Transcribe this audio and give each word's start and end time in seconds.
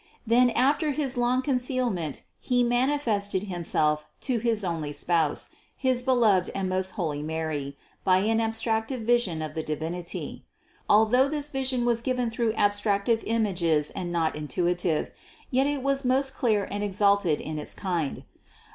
Then 0.25 0.49
after 0.49 0.93
his 0.93 1.15
long 1.15 1.43
concealment 1.43 2.23
He 2.39 2.63
manifested 2.63 3.43
Himself 3.43 4.03
to 4.21 4.39
his 4.39 4.65
only 4.65 4.91
Spouse, 4.93 5.49
his 5.77 6.01
beloved 6.01 6.49
and 6.55 6.67
most 6.67 6.93
holy 6.97 7.21
Mary, 7.21 7.77
by 8.03 8.17
an 8.21 8.39
abstrac 8.39 8.87
tive 8.87 9.01
vision 9.01 9.43
of 9.43 9.53
the 9.53 9.61
Divinity. 9.61 10.43
Although 10.89 11.27
this 11.27 11.49
vision 11.49 11.85
was 11.85 12.01
given 12.01 12.31
through 12.31 12.53
abstractive 12.53 13.21
images 13.27 13.91
and 13.91 14.11
not 14.11 14.35
intuitive, 14.35 15.11
yet 15.51 15.67
it 15.67 15.83
was 15.83 16.03
most 16.03 16.33
clear 16.33 16.67
and 16.71 16.83
exalted 16.83 17.39
in 17.39 17.59
its 17.59 17.75
kind. 17.75 18.23